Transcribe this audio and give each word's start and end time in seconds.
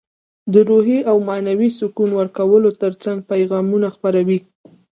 د 0.53 0.55
روحي 0.69 0.99
او 1.09 1.17
معنوي 1.29 1.69
سکون 1.79 2.09
ورکولو 2.19 2.69
ترڅنګ 2.81 3.17
پیغامونه 3.31 3.87
خپروي. 3.95 4.39